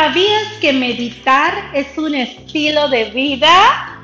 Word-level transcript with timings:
¿Sabías 0.00 0.52
que 0.60 0.72
meditar 0.72 1.52
es 1.74 1.98
un 1.98 2.14
estilo 2.14 2.88
de 2.88 3.06
vida? 3.06 3.50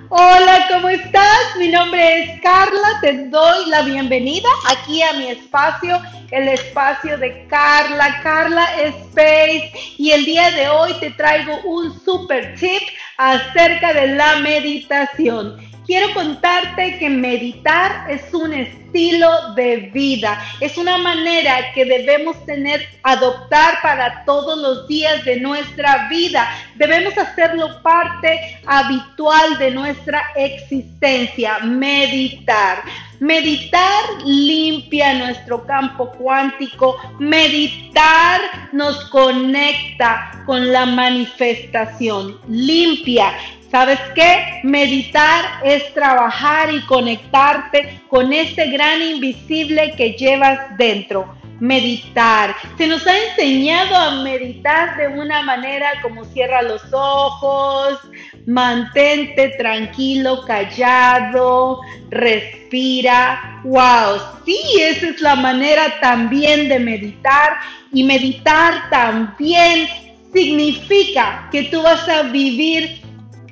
Hola, 0.09 0.67
¿cómo 0.69 0.89
estás? 0.89 1.57
Mi 1.57 1.69
nombre 1.69 2.19
es 2.19 2.41
Carla, 2.41 2.99
te 3.01 3.29
doy 3.29 3.71
la 3.71 3.83
bienvenida 3.83 4.49
aquí 4.69 5.01
a 5.03 5.13
mi 5.13 5.29
espacio, 5.29 6.03
el 6.33 6.49
espacio 6.49 7.17
de 7.17 7.47
Carla, 7.47 8.21
Carla 8.25 8.67
Space. 8.83 9.71
Y 9.97 10.11
el 10.11 10.25
día 10.25 10.51
de 10.51 10.69
hoy 10.69 10.95
te 10.99 11.13
traigo 11.13 11.61
un 11.63 11.97
super 12.05 12.57
tip 12.57 12.83
acerca 13.17 13.93
de 13.93 14.17
la 14.17 14.41
meditación. 14.41 15.64
Quiero 15.87 16.15
contarte 16.15 16.99
que 16.99 17.11
meditar 17.11 18.11
es 18.11 18.33
un 18.33 18.55
estilo 18.55 19.53
de 19.55 19.91
vida, 19.93 20.43
es 20.61 20.79
una 20.79 20.97
manera 20.97 21.73
que 21.75 21.85
debemos 21.85 22.43
tener, 22.47 22.89
adoptar 23.03 23.83
para 23.83 24.25
todos 24.25 24.59
los 24.59 24.89
días 24.89 25.23
de 25.27 25.41
nuestra 25.41 26.09
vida. 26.09 26.49
Debemos 26.77 27.19
hacerlo 27.19 27.83
parte 27.83 28.59
habitual 28.65 29.59
de 29.59 29.73
nuestra 29.73 30.23
existencia, 30.37 31.59
meditar. 31.59 32.83
Meditar 33.21 34.05
limpia 34.25 35.15
nuestro 35.15 35.65
campo 35.67 36.11
cuántico, 36.13 36.97
meditar 37.19 38.41
nos 38.73 39.05
conecta 39.11 40.43
con 40.47 40.73
la 40.73 40.85
manifestación, 40.85 42.39
limpia 42.49 43.33
¿Sabes 43.75 43.99
qué? 44.15 44.61
Meditar 44.63 45.45
es 45.65 45.93
trabajar 45.95 46.73
y 46.73 46.81
conectarte 46.83 48.03
con 48.09 48.33
ese 48.33 48.71
gran 48.71 49.03
invisible 49.03 49.95
que 49.97 50.13
llevas 50.13 50.79
dentro. 50.79 51.35
Meditar. 51.59 52.55
Se 52.79 52.87
nos 52.87 53.05
ha 53.05 53.19
enseñado 53.19 53.97
a 53.97 54.23
meditar 54.23 54.97
de 54.97 55.09
una 55.09 55.43
manera 55.43 55.89
como 56.03 56.25
cierra 56.25 56.63
los 56.63 56.83
ojos, 56.93 57.99
mantente 58.47 59.49
tranquilo, 59.59 60.45
callado, 60.47 61.81
respira. 62.11 63.61
¡Wow! 63.65 64.21
Sí, 64.47 64.57
esa 64.83 65.09
es 65.09 65.21
la 65.21 65.35
manera 65.35 65.99
también 66.01 66.69
de 66.69 66.79
meditar. 66.79 67.55
Y 67.93 68.05
meditar 68.05 68.89
también 68.89 69.89
significa 70.33 71.49
que 71.51 71.65
tú 71.65 71.83
vas 71.83 72.09
a 72.09 72.23
vivir 72.23 73.04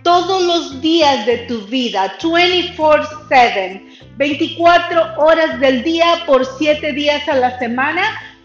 todos 0.03 0.42
los 0.42 0.81
días 0.81 1.27
de 1.27 1.39
tu 1.39 1.62
vida, 1.62 2.17
24/7, 2.19 3.83
24 4.17 5.14
horas 5.19 5.61
del 5.61 5.83
día 5.83 6.22
por 6.27 6.44
7 6.59 6.92
días 6.92 7.27
a 7.28 7.36
la 7.36 7.59
semana, 7.59 8.03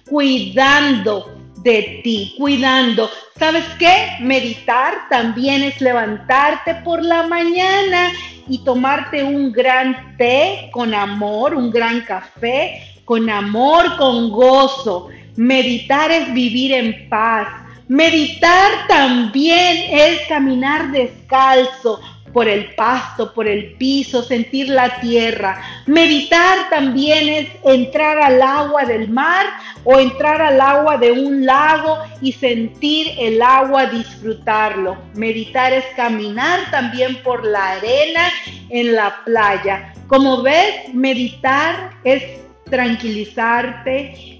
cuidando 0.09 1.33
de 1.63 2.01
ti, 2.03 2.35
cuidando. 2.37 3.09
¿Sabes 3.37 3.65
qué? 3.77 4.17
Meditar 4.21 5.09
también 5.09 5.63
es 5.63 5.81
levantarte 5.81 6.75
por 6.75 7.03
la 7.03 7.23
mañana 7.27 8.11
y 8.47 8.59
tomarte 8.59 9.23
un 9.23 9.51
gran 9.51 10.15
té 10.17 10.69
con 10.71 10.93
amor, 10.93 11.53
un 11.53 11.69
gran 11.69 12.01
café 12.01 12.81
con 13.03 13.29
amor, 13.29 13.97
con 13.97 14.31
gozo. 14.31 15.09
Meditar 15.35 16.11
es 16.11 16.33
vivir 16.33 16.73
en 16.73 17.09
paz 17.09 17.47
Meditar 17.87 18.87
también 18.87 19.85
es 19.91 20.27
caminar 20.27 20.91
descalzo 20.91 22.01
por 22.33 22.47
el 22.47 22.75
pasto, 22.75 23.33
por 23.33 23.47
el 23.47 23.73
piso, 23.75 24.21
sentir 24.21 24.69
la 24.69 24.99
tierra. 24.99 25.61
Meditar 25.85 26.69
también 26.69 27.29
es 27.29 27.47
entrar 27.63 28.19
al 28.19 28.41
agua 28.41 28.83
del 28.83 29.09
mar 29.09 29.45
o 29.85 29.99
entrar 29.99 30.41
al 30.41 30.59
agua 30.59 30.97
de 30.97 31.13
un 31.13 31.45
lago 31.45 31.97
y 32.21 32.33
sentir 32.33 33.07
el 33.17 33.41
agua, 33.41 33.85
disfrutarlo. 33.85 34.97
Meditar 35.15 35.71
es 35.71 35.85
caminar 35.95 36.69
también 36.69 37.23
por 37.23 37.45
la 37.45 37.71
arena 37.71 38.29
en 38.69 38.95
la 38.95 39.23
playa. 39.23 39.93
Como 40.07 40.41
ves, 40.41 40.93
meditar 40.93 41.91
es 42.03 42.21
tranquilizarte, 42.69 44.36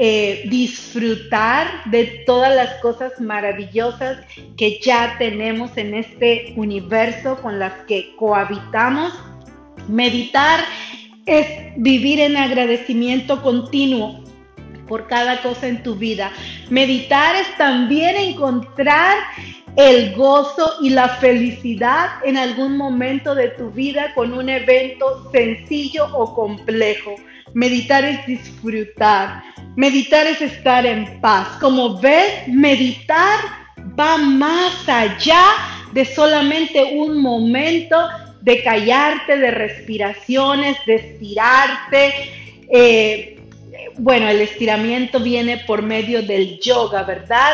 eh, 0.00 0.44
disfrutar 0.48 1.66
de 1.86 2.22
todas 2.24 2.54
las 2.54 2.74
cosas 2.74 3.20
maravillosas 3.20 4.18
que 4.56 4.78
ya 4.80 5.16
tenemos 5.18 5.76
en 5.76 5.94
este 5.94 6.52
universo 6.54 7.36
con 7.42 7.58
las 7.58 7.72
que 7.88 8.14
cohabitamos. 8.14 9.12
Meditar 9.88 10.60
es 11.26 11.48
vivir 11.78 12.20
en 12.20 12.36
agradecimiento 12.36 13.42
continuo 13.42 14.22
por 14.86 15.08
cada 15.08 15.42
cosa 15.42 15.66
en 15.66 15.82
tu 15.82 15.96
vida. 15.96 16.30
Meditar 16.70 17.34
es 17.34 17.56
también 17.56 18.14
encontrar 18.16 19.16
el 19.78 20.12
gozo 20.16 20.74
y 20.82 20.90
la 20.90 21.08
felicidad 21.08 22.08
en 22.24 22.36
algún 22.36 22.76
momento 22.76 23.36
de 23.36 23.50
tu 23.50 23.70
vida 23.70 24.12
con 24.12 24.32
un 24.32 24.48
evento 24.48 25.30
sencillo 25.30 26.04
o 26.16 26.34
complejo. 26.34 27.14
Meditar 27.54 28.04
es 28.04 28.26
disfrutar. 28.26 29.40
Meditar 29.76 30.26
es 30.26 30.42
estar 30.42 30.84
en 30.84 31.20
paz. 31.20 31.46
Como 31.60 32.00
ves, 32.00 32.48
meditar 32.48 33.38
va 33.96 34.18
más 34.18 34.88
allá 34.88 35.44
de 35.92 36.04
solamente 36.04 36.82
un 36.96 37.22
momento 37.22 37.96
de 38.40 38.60
callarte, 38.64 39.36
de 39.36 39.52
respiraciones, 39.52 40.76
de 40.86 40.94
estirarte. 40.96 42.14
Eh, 42.68 43.38
bueno, 43.96 44.28
el 44.28 44.40
estiramiento 44.40 45.20
viene 45.20 45.58
por 45.58 45.82
medio 45.82 46.20
del 46.20 46.58
yoga, 46.58 47.04
¿verdad? 47.04 47.52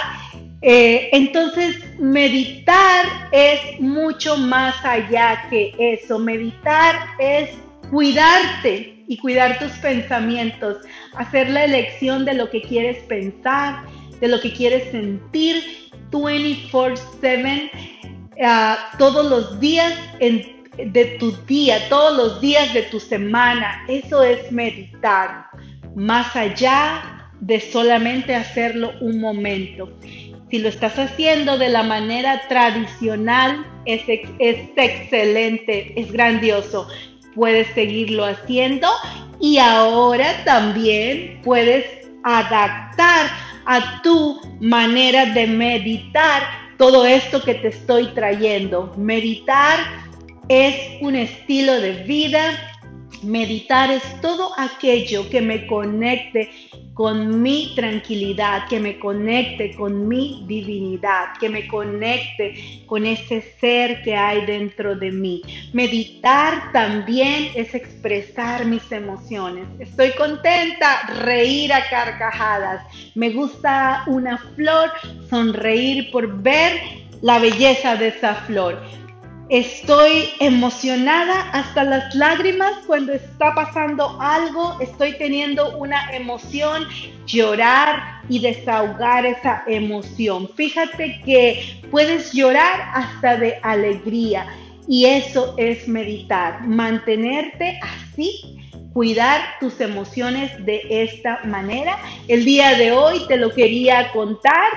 Eh, 0.66 1.10
entonces, 1.12 1.76
meditar 1.98 3.28
es 3.32 3.78
mucho 3.80 4.38
más 4.38 4.74
allá 4.82 5.46
que 5.50 5.74
eso. 5.78 6.18
Meditar 6.18 6.96
es 7.18 7.50
cuidarte 7.90 9.04
y 9.06 9.18
cuidar 9.18 9.58
tus 9.58 9.72
pensamientos, 9.72 10.78
hacer 11.16 11.50
la 11.50 11.66
elección 11.66 12.24
de 12.24 12.32
lo 12.32 12.48
que 12.48 12.62
quieres 12.62 12.96
pensar, 13.02 13.84
de 14.20 14.28
lo 14.28 14.40
que 14.40 14.54
quieres 14.54 14.90
sentir 14.90 15.62
24/7 16.10 17.70
ah, 18.42 18.90
todos 18.98 19.28
los 19.28 19.60
días 19.60 19.92
de 20.18 21.04
tu 21.18 21.32
día, 21.46 21.90
todos 21.90 22.16
los 22.16 22.40
días 22.40 22.72
de 22.72 22.84
tu 22.84 22.98
semana. 23.00 23.84
Eso 23.86 24.22
es 24.22 24.50
meditar, 24.50 25.44
más 25.94 26.34
allá 26.34 27.30
de 27.40 27.60
solamente 27.60 28.34
hacerlo 28.34 28.92
un 29.02 29.20
momento. 29.20 29.92
Si 30.54 30.60
lo 30.60 30.68
estás 30.68 30.96
haciendo 31.00 31.58
de 31.58 31.68
la 31.68 31.82
manera 31.82 32.42
tradicional, 32.46 33.66
es, 33.86 34.02
es 34.06 34.56
excelente, 34.76 36.00
es 36.00 36.12
grandioso 36.12 36.86
puedes 37.34 37.66
seguirlo 37.74 38.24
haciendo 38.24 38.86
y 39.40 39.58
ahora 39.58 40.44
también 40.44 41.40
puedes 41.42 41.84
adaptar 42.22 43.32
a 43.66 44.00
tu 44.02 44.40
manera 44.60 45.26
de 45.26 45.48
meditar 45.48 46.44
todo 46.78 47.04
esto 47.04 47.42
que 47.42 47.54
te 47.54 47.66
estoy 47.66 48.06
trayendo. 48.14 48.94
Meditar 48.96 49.80
es 50.48 50.76
un 51.00 51.16
estilo 51.16 51.80
de 51.80 52.04
vida. 52.04 52.73
Meditar 53.24 53.90
es 53.90 54.02
todo 54.20 54.52
aquello 54.58 55.28
que 55.30 55.40
me 55.40 55.66
conecte 55.66 56.50
con 56.94 57.42
mi 57.42 57.72
tranquilidad, 57.74 58.68
que 58.68 58.78
me 58.78 58.98
conecte 58.98 59.74
con 59.74 60.06
mi 60.06 60.44
divinidad, 60.46 61.36
que 61.40 61.48
me 61.48 61.66
conecte 61.66 62.84
con 62.86 63.04
ese 63.04 63.42
ser 63.60 64.02
que 64.02 64.14
hay 64.14 64.46
dentro 64.46 64.94
de 64.94 65.10
mí. 65.10 65.42
Meditar 65.72 66.70
también 66.72 67.48
es 67.56 67.74
expresar 67.74 68.64
mis 68.64 68.90
emociones. 68.92 69.66
Estoy 69.80 70.12
contenta, 70.12 71.02
reír 71.24 71.72
a 71.72 71.88
carcajadas. 71.88 72.86
Me 73.14 73.30
gusta 73.30 74.04
una 74.06 74.38
flor, 74.38 74.90
sonreír 75.28 76.12
por 76.12 76.42
ver 76.42 76.80
la 77.22 77.38
belleza 77.38 77.96
de 77.96 78.08
esa 78.08 78.34
flor. 78.34 79.03
Estoy 79.50 80.30
emocionada 80.40 81.50
hasta 81.50 81.84
las 81.84 82.14
lágrimas 82.14 82.72
cuando 82.86 83.12
está 83.12 83.54
pasando 83.54 84.16
algo, 84.18 84.78
estoy 84.80 85.18
teniendo 85.18 85.76
una 85.76 86.16
emoción, 86.16 86.84
llorar 87.26 88.22
y 88.30 88.38
desahogar 88.38 89.26
esa 89.26 89.62
emoción. 89.66 90.48
Fíjate 90.56 91.20
que 91.26 91.82
puedes 91.90 92.32
llorar 92.32 92.88
hasta 92.94 93.36
de 93.36 93.58
alegría 93.62 94.46
y 94.88 95.04
eso 95.04 95.54
es 95.58 95.86
meditar, 95.88 96.66
mantenerte 96.66 97.78
así 97.82 98.58
cuidar 98.94 99.40
tus 99.60 99.80
emociones 99.80 100.52
de 100.64 100.80
esta 100.88 101.40
manera. 101.44 101.98
El 102.28 102.44
día 102.44 102.78
de 102.78 102.92
hoy 102.92 103.26
te 103.26 103.36
lo 103.36 103.50
quería 103.50 104.10
contar 104.12 104.70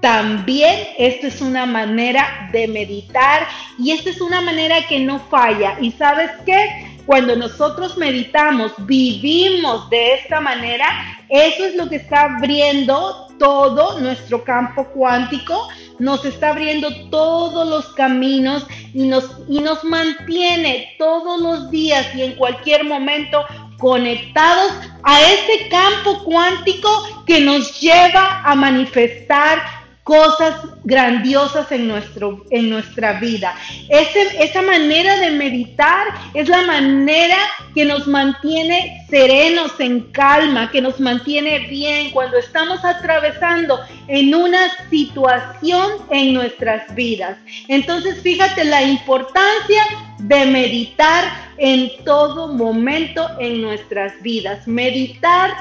también 0.00 0.88
esto 0.98 1.26
es 1.26 1.40
una 1.40 1.66
manera 1.66 2.48
de 2.52 2.68
meditar 2.68 3.46
y 3.78 3.92
esta 3.92 4.10
es 4.10 4.20
una 4.20 4.40
manera 4.40 4.86
que 4.88 4.98
no 5.00 5.18
falla. 5.18 5.76
¿Y 5.80 5.92
sabes 5.92 6.30
qué? 6.46 6.86
Cuando 7.06 7.36
nosotros 7.36 7.96
meditamos, 7.96 8.72
vivimos 8.78 9.90
de 9.90 10.14
esta 10.14 10.40
manera, 10.40 10.86
eso 11.28 11.64
es 11.64 11.74
lo 11.74 11.88
que 11.88 11.96
está 11.96 12.36
abriendo 12.36 13.28
todo 13.38 14.00
nuestro 14.00 14.44
campo 14.44 14.86
cuántico 14.86 15.68
nos 16.00 16.24
está 16.24 16.50
abriendo 16.50 16.88
todos 17.10 17.68
los 17.68 17.86
caminos 17.92 18.66
y 18.92 19.06
nos, 19.06 19.30
y 19.48 19.60
nos 19.60 19.84
mantiene 19.84 20.94
todos 20.98 21.40
los 21.40 21.70
días 21.70 22.06
y 22.16 22.22
en 22.22 22.34
cualquier 22.36 22.84
momento 22.84 23.44
conectados 23.78 24.72
a 25.02 25.20
ese 25.20 25.68
campo 25.68 26.24
cuántico 26.24 26.88
que 27.26 27.40
nos 27.40 27.80
lleva 27.80 28.42
a 28.42 28.54
manifestar 28.54 29.58
cosas 30.02 30.54
grandiosas 30.84 31.70
en, 31.72 31.86
nuestro, 31.86 32.44
en 32.50 32.70
nuestra 32.70 33.20
vida. 33.20 33.54
esa 33.88 34.62
manera 34.62 35.16
de 35.18 35.30
meditar 35.30 36.06
es 36.34 36.48
la 36.48 36.62
manera 36.62 37.36
que 37.74 37.84
nos 37.84 38.06
mantiene 38.06 39.04
serenos, 39.08 39.78
en 39.78 40.00
calma, 40.12 40.70
que 40.70 40.80
nos 40.80 40.98
mantiene 41.00 41.60
bien 41.68 42.10
cuando 42.10 42.38
estamos 42.38 42.84
atravesando 42.84 43.78
en 44.08 44.34
una 44.34 44.70
situación 44.88 45.92
en 46.10 46.34
nuestras 46.34 46.94
vidas. 46.94 47.36
Entonces, 47.68 48.20
fíjate 48.22 48.64
la 48.64 48.82
importancia 48.82 49.82
de 50.18 50.46
meditar 50.46 51.24
en 51.58 51.90
todo 52.04 52.48
momento 52.48 53.28
en 53.38 53.62
nuestras 53.62 54.20
vidas. 54.22 54.66
Meditar 54.66 55.52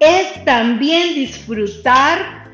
es 0.00 0.44
también 0.44 1.14
disfrutar 1.14 2.45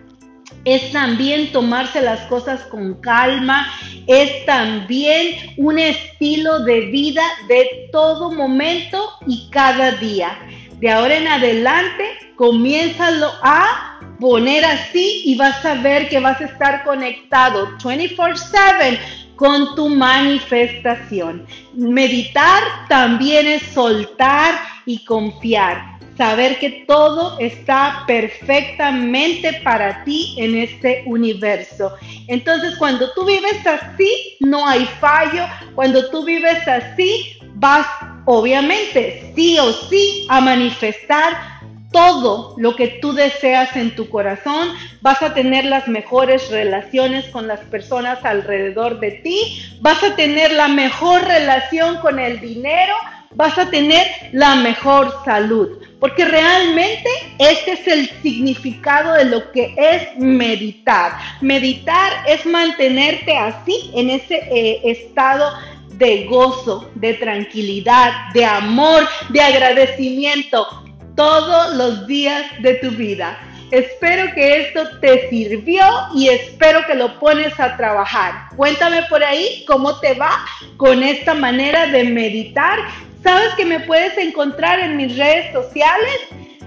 es 0.64 0.93
también 0.93 1.53
tomarse 1.53 2.00
las 2.00 2.20
cosas 2.23 2.62
con 2.64 3.00
calma, 3.00 3.67
es 4.06 4.44
también 4.47 5.55
un 5.56 5.79
estilo 5.79 6.61
de 6.61 6.82
vida 6.82 7.23
de 7.49 7.88
todo 7.91 8.31
momento 8.31 9.12
y 9.26 9.49
cada 9.50 9.93
día. 9.93 10.38
De 10.79 10.91
ahora 10.91 11.17
en 11.17 11.29
adelante, 11.29 12.05
comiénzalo 12.37 13.31
a 13.43 14.00
poner 14.19 14.64
así 14.64 15.23
y 15.25 15.37
vas 15.37 15.64
a 15.64 15.75
ver 15.75 16.09
que 16.09 16.20
vas 16.20 16.41
a 16.41 16.44
estar 16.44 16.85
conectado 16.85 17.76
24/7 17.79 18.99
con 19.37 19.75
tu 19.75 19.88
manifestación. 19.88 21.47
Meditar 21.75 22.62
también 22.88 23.47
es 23.47 23.62
soltar 23.75 24.55
y 24.87 25.05
confiar 25.05 25.92
saber 26.17 26.59
que 26.59 26.85
todo 26.87 27.38
está 27.38 28.05
perfectamente 28.06 29.61
para 29.64 30.05
ti 30.05 30.35
en 30.38 30.56
este 30.56 31.03
universo. 31.06 31.94
Entonces, 32.29 32.76
cuando 32.76 33.12
tú 33.12 33.25
vives 33.25 33.67
así, 33.67 34.37
no 34.41 34.67
hay 34.67 34.85
fallo. 35.00 35.44
Cuando 35.75 36.11
tú 36.11 36.25
vives 36.25 36.67
así, 36.69 37.38
vas 37.55 37.87
obviamente 38.25 39.32
sí 39.35 39.59
o 39.59 39.73
sí 39.73 40.26
a 40.29 40.41
manifestar 40.41 41.53
todo 41.93 42.55
lo 42.56 42.75
que 42.75 42.88
tú 42.88 43.12
deseas 43.12 43.76
en 43.76 43.94
tu 43.94 44.09
corazón, 44.09 44.70
vas 45.03 45.23
a 45.23 45.35
tener 45.35 45.67
las 45.67 45.87
mejores 45.88 46.50
relaciones 46.50 47.26
con 47.26 47.47
las 47.47 47.61
personas 47.61 48.25
alrededor 48.25 48.99
de 48.99 49.12
ti, 49.12 49.62
vas 49.81 50.03
a 50.03 50.17
tener 50.17 50.53
la 50.53 50.69
mejor 50.69 51.23
relación 51.23 51.99
con 51.99 52.19
el 52.19 52.41
dinero, 52.41 52.94
vas 53.34 53.56
a 53.58 53.70
tener 53.70 54.06
la 54.32 54.56
mejor 54.56 55.14
salud. 55.25 55.79
Porque 56.00 56.25
realmente 56.25 57.08
este 57.38 57.73
es 57.73 57.87
el 57.87 58.11
significado 58.23 59.14
de 59.14 59.26
lo 59.26 59.52
que 59.52 59.75
es 59.76 60.19
meditar. 60.19 61.12
Meditar 61.40 62.12
es 62.26 62.44
mantenerte 62.44 63.37
así, 63.37 63.90
en 63.94 64.11
ese 64.11 64.37
eh, 64.50 64.81
estado 64.84 65.52
de 65.94 66.25
gozo, 66.25 66.90
de 66.96 67.14
tranquilidad, 67.14 68.11
de 68.34 68.44
amor, 68.44 69.08
de 69.29 69.40
agradecimiento 69.40 70.67
todos 71.14 71.76
los 71.76 72.06
días 72.06 72.44
de 72.61 72.75
tu 72.75 72.90
vida. 72.90 73.38
Espero 73.70 74.35
que 74.35 74.62
esto 74.62 74.99
te 75.00 75.31
sirvió 75.31 75.82
y 76.14 76.28
espero 76.28 76.85
que 76.87 76.94
lo 76.94 77.19
pones 77.19 77.58
a 77.58 77.76
trabajar. 77.76 78.49
Cuéntame 78.55 79.02
por 79.05 79.25
ahí 79.25 79.64
cómo 79.67 79.99
te 79.99 80.12
va 80.12 80.44
con 80.76 81.02
esta 81.02 81.32
manera 81.32 81.87
de 81.87 82.05
meditar 82.05 82.78
Sabes 83.23 83.55
que 83.57 83.65
me 83.65 83.81
puedes 83.81 84.17
encontrar 84.19 84.81
en 84.81 84.97
mis 84.97 85.17
redes 85.17 85.53
sociales 85.53 86.19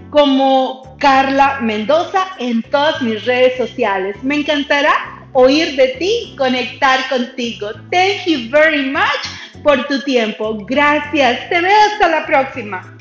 como 0.10 0.96
Carla 1.00 1.60
Mendoza 1.62 2.26
en 2.40 2.64
todas 2.64 3.02
mis 3.02 3.26
redes 3.26 3.58
sociales. 3.58 4.16
Me 4.24 4.36
encantará 4.36 4.94
oír 5.34 5.76
de 5.76 5.90
ti, 6.00 6.34
conectar 6.38 7.10
contigo. 7.10 7.72
Thank 7.92 8.26
you 8.26 8.50
very 8.50 8.84
much 8.84 9.62
por 9.64 9.86
tu 9.88 10.02
tiempo. 10.04 10.58
Gracias. 10.66 11.50
Te 11.50 11.60
veo 11.60 11.78
hasta 11.92 12.08
la 12.08 12.26
próxima. 12.26 12.95